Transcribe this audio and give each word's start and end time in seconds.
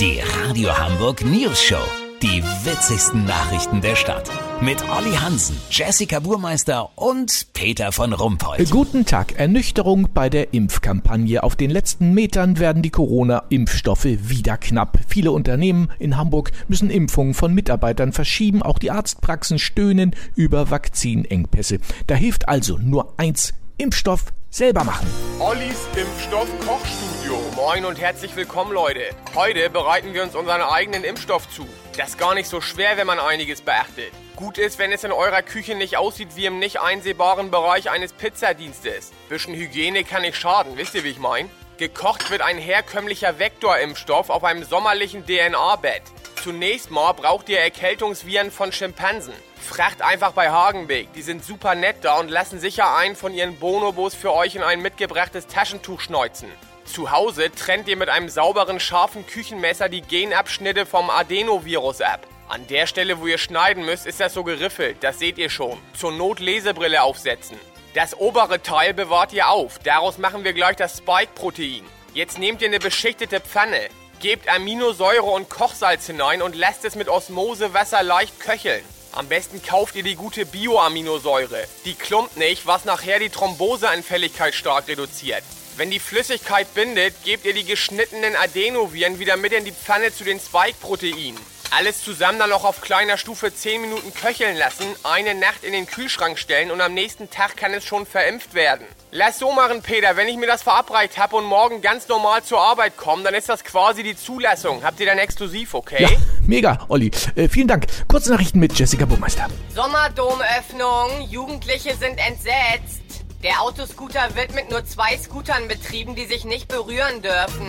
Die 0.00 0.20
Radio 0.42 0.76
Hamburg 0.76 1.24
News 1.24 1.62
Show. 1.62 1.78
Die 2.20 2.42
witzigsten 2.64 3.26
Nachrichten 3.26 3.80
der 3.80 3.94
Stadt. 3.94 4.28
Mit 4.60 4.82
Olli 4.90 5.14
Hansen, 5.14 5.56
Jessica 5.70 6.18
Burmeister 6.18 6.90
und 6.96 7.46
Peter 7.52 7.92
von 7.92 8.12
Rumpold. 8.12 8.70
Guten 8.72 9.06
Tag. 9.06 9.38
Ernüchterung 9.38 10.08
bei 10.12 10.28
der 10.28 10.52
Impfkampagne. 10.52 11.44
Auf 11.44 11.54
den 11.54 11.70
letzten 11.70 12.12
Metern 12.12 12.58
werden 12.58 12.82
die 12.82 12.90
Corona-Impfstoffe 12.90 14.04
wieder 14.04 14.56
knapp. 14.56 14.98
Viele 15.06 15.30
Unternehmen 15.30 15.92
in 16.00 16.16
Hamburg 16.16 16.50
müssen 16.66 16.90
Impfungen 16.90 17.34
von 17.34 17.54
Mitarbeitern 17.54 18.12
verschieben. 18.12 18.64
Auch 18.64 18.80
die 18.80 18.90
Arztpraxen 18.90 19.60
stöhnen 19.60 20.16
über 20.34 20.72
Vakzinengpässe. 20.72 21.78
Da 22.08 22.16
hilft 22.16 22.48
also 22.48 22.78
nur 22.78 23.14
eins. 23.16 23.54
Impfstoff 23.78 24.32
selber 24.50 24.82
machen. 24.82 25.06
Ollis 25.40 25.88
Impfstoff 25.96 26.48
Kochstudio. 26.64 27.36
Moin 27.56 27.84
und 27.84 28.00
herzlich 28.00 28.36
willkommen, 28.36 28.72
Leute. 28.72 29.00
Heute 29.34 29.68
bereiten 29.68 30.14
wir 30.14 30.22
uns 30.22 30.36
unseren 30.36 30.62
eigenen 30.62 31.02
Impfstoff 31.02 31.50
zu. 31.50 31.66
Das 31.96 32.10
ist 32.10 32.18
gar 32.18 32.34
nicht 32.34 32.48
so 32.48 32.60
schwer, 32.60 32.96
wenn 32.96 33.08
man 33.08 33.18
einiges 33.18 33.60
beachtet. 33.60 34.12
Gut 34.36 34.58
ist, 34.58 34.78
wenn 34.78 34.92
es 34.92 35.02
in 35.02 35.10
eurer 35.10 35.42
Küche 35.42 35.74
nicht 35.74 35.96
aussieht 35.96 36.36
wie 36.36 36.46
im 36.46 36.60
nicht 36.60 36.80
einsehbaren 36.80 37.50
Bereich 37.50 37.90
eines 37.90 38.12
Pizzadienstes. 38.12 39.10
Bisschen 39.28 39.54
Hygiene 39.54 40.04
kann 40.04 40.22
nicht 40.22 40.36
schaden, 40.36 40.76
wisst 40.76 40.94
ihr, 40.94 41.02
wie 41.02 41.10
ich 41.10 41.18
mein? 41.18 41.50
Gekocht 41.78 42.30
wird 42.30 42.40
ein 42.40 42.56
herkömmlicher 42.56 43.40
Vektorimpfstoff 43.40 44.30
auf 44.30 44.44
einem 44.44 44.62
sommerlichen 44.62 45.26
DNA-Bett. 45.26 46.02
Zunächst 46.44 46.90
mal 46.90 47.12
braucht 47.12 47.48
ihr 47.48 47.58
Erkältungsviren 47.58 48.50
von 48.50 48.70
Schimpansen. 48.70 49.32
Fracht 49.58 50.02
einfach 50.02 50.32
bei 50.32 50.50
Hagenbeek. 50.50 51.10
Die 51.14 51.22
sind 51.22 51.42
super 51.42 51.74
nett 51.74 51.96
da 52.02 52.18
und 52.20 52.30
lassen 52.30 52.60
sicher 52.60 52.94
einen 52.94 53.16
von 53.16 53.32
ihren 53.32 53.56
Bonobos 53.58 54.14
für 54.14 54.34
euch 54.34 54.54
in 54.54 54.62
ein 54.62 54.82
mitgebrachtes 54.82 55.46
Taschentuch 55.46 56.02
schneuzen. 56.02 56.50
Zu 56.84 57.10
Hause 57.10 57.50
trennt 57.50 57.88
ihr 57.88 57.96
mit 57.96 58.10
einem 58.10 58.28
sauberen, 58.28 58.78
scharfen 58.78 59.26
Küchenmesser 59.26 59.88
die 59.88 60.02
Genabschnitte 60.02 60.84
vom 60.84 61.08
Adenovirus 61.08 62.02
ab. 62.02 62.26
An 62.50 62.66
der 62.66 62.86
Stelle, 62.86 63.22
wo 63.22 63.26
ihr 63.26 63.38
schneiden 63.38 63.86
müsst, 63.86 64.04
ist 64.04 64.20
das 64.20 64.34
so 64.34 64.44
geriffelt. 64.44 64.98
Das 65.00 65.18
seht 65.18 65.38
ihr 65.38 65.48
schon. 65.48 65.78
Zur 65.94 66.12
Not 66.12 66.40
Lesebrille 66.40 67.02
aufsetzen. 67.02 67.56
Das 67.94 68.20
obere 68.20 68.60
Teil 68.60 68.92
bewahrt 68.92 69.32
ihr 69.32 69.48
auf. 69.48 69.78
Daraus 69.78 70.18
machen 70.18 70.44
wir 70.44 70.52
gleich 70.52 70.76
das 70.76 70.98
Spike-Protein. 70.98 71.86
Jetzt 72.12 72.38
nehmt 72.38 72.60
ihr 72.60 72.68
eine 72.68 72.80
beschichtete 72.80 73.40
Pfanne. 73.40 73.88
Gebt 74.20 74.48
Aminosäure 74.48 75.22
und 75.22 75.50
Kochsalz 75.50 76.06
hinein 76.06 76.40
und 76.40 76.54
lasst 76.54 76.84
es 76.84 76.94
mit 76.94 77.08
Osmosewasser 77.08 78.02
leicht 78.02 78.40
köcheln. 78.40 78.84
Am 79.12 79.28
besten 79.28 79.62
kauft 79.62 79.94
ihr 79.96 80.02
die 80.02 80.16
gute 80.16 80.46
Bioaminosäure. 80.46 81.66
Die 81.84 81.94
klumpt 81.94 82.36
nicht, 82.36 82.66
was 82.66 82.84
nachher 82.84 83.18
die 83.18 83.28
Thromboseanfälligkeit 83.28 84.54
stark 84.54 84.88
reduziert. 84.88 85.42
Wenn 85.76 85.90
die 85.90 86.00
Flüssigkeit 86.00 86.72
bindet, 86.74 87.14
gebt 87.24 87.44
ihr 87.44 87.54
die 87.54 87.64
geschnittenen 87.64 88.34
Adenoviren 88.36 89.18
wieder 89.18 89.36
mit 89.36 89.52
in 89.52 89.64
die 89.64 89.72
Pfanne 89.72 90.12
zu 90.12 90.24
den 90.24 90.40
Spike-Proteinen. 90.40 91.53
Alles 91.76 92.04
zusammen 92.04 92.38
dann 92.38 92.50
noch 92.50 92.62
auf 92.62 92.80
kleiner 92.82 93.18
Stufe 93.18 93.52
10 93.52 93.80
Minuten 93.80 94.14
köcheln 94.14 94.56
lassen, 94.56 94.84
eine 95.02 95.34
Nacht 95.34 95.64
in 95.64 95.72
den 95.72 95.86
Kühlschrank 95.86 96.38
stellen 96.38 96.70
und 96.70 96.80
am 96.80 96.94
nächsten 96.94 97.30
Tag 97.30 97.56
kann 97.56 97.74
es 97.74 97.84
schon 97.84 98.06
verimpft 98.06 98.54
werden. 98.54 98.86
Lass 99.10 99.40
so 99.40 99.50
machen, 99.50 99.82
Peter. 99.82 100.16
Wenn 100.16 100.28
ich 100.28 100.36
mir 100.36 100.46
das 100.46 100.62
verabreicht 100.62 101.18
habe 101.18 101.34
und 101.34 101.44
morgen 101.46 101.82
ganz 101.82 102.06
normal 102.06 102.44
zur 102.44 102.60
Arbeit 102.60 102.96
komme, 102.96 103.24
dann 103.24 103.34
ist 103.34 103.48
das 103.48 103.64
quasi 103.64 104.04
die 104.04 104.14
Zulassung. 104.14 104.84
Habt 104.84 105.00
ihr 105.00 105.06
dann 105.06 105.18
exklusiv, 105.18 105.74
okay? 105.74 106.04
Ja, 106.04 106.10
mega, 106.46 106.78
Olli. 106.86 107.10
Äh, 107.34 107.48
vielen 107.48 107.66
Dank. 107.66 107.86
Kurze 108.06 108.30
Nachrichten 108.30 108.60
mit 108.60 108.78
Jessica 108.78 109.04
Burmeister. 109.04 109.48
Sommerdomöffnung. 109.74 111.28
Jugendliche 111.28 111.96
sind 111.96 112.20
entsetzt. 112.24 113.24
Der 113.42 113.60
Autoscooter 113.60 114.36
wird 114.36 114.54
mit 114.54 114.70
nur 114.70 114.84
zwei 114.84 115.18
Scootern 115.18 115.66
betrieben, 115.66 116.14
die 116.14 116.26
sich 116.26 116.44
nicht 116.44 116.68
berühren 116.68 117.20
dürfen. 117.20 117.68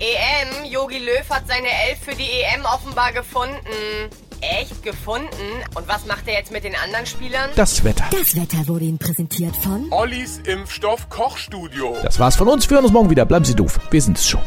EM, 0.00 0.64
Yogi 0.64 0.98
Löw 0.98 1.28
hat 1.28 1.48
seine 1.48 1.68
Elf 1.88 1.98
für 2.00 2.14
die 2.14 2.28
EM 2.42 2.64
offenbar 2.64 3.12
gefunden. 3.12 3.58
Echt 4.40 4.82
gefunden? 4.84 5.28
Und 5.74 5.88
was 5.88 6.06
macht 6.06 6.28
er 6.28 6.34
jetzt 6.34 6.52
mit 6.52 6.62
den 6.62 6.76
anderen 6.76 7.06
Spielern? 7.06 7.50
Das 7.56 7.82
Wetter. 7.82 8.04
Das 8.12 8.36
Wetter 8.36 8.68
wurde 8.68 8.84
Ihnen 8.84 8.98
präsentiert 8.98 9.56
von 9.56 9.88
Ollis 9.90 10.38
Impfstoff 10.44 11.08
Kochstudio. 11.10 11.96
Das 12.02 12.20
war's 12.20 12.36
von 12.36 12.46
uns. 12.46 12.70
Wir 12.70 12.76
hören 12.76 12.84
uns 12.84 12.92
morgen 12.92 13.10
wieder. 13.10 13.24
Bleiben 13.24 13.44
Sie 13.44 13.56
doof. 13.56 13.80
Wir 13.90 14.00
sind's 14.00 14.28
schon. 14.28 14.40